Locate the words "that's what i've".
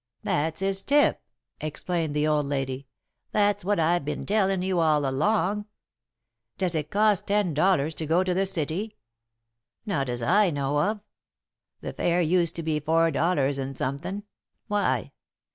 3.33-4.03